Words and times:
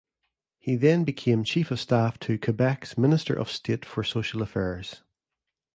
He 0.57 0.77
then 0.77 1.03
became 1.03 1.43
chief 1.43 1.69
of 1.69 1.79
staff 1.79 2.17
to 2.21 2.39
Quebec's 2.39 2.97
Minister 2.97 3.35
of 3.35 3.51
State 3.51 3.85
for 3.85 4.03
Social 4.03 4.41
Affairs. 4.41 5.03